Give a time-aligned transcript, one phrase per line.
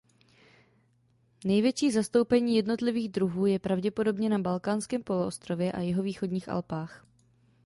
[1.45, 7.05] Největší zastoupení jednotlivých druhů je pravděpodobně na Balkánském poloostrově a jihovýchodních Alpách.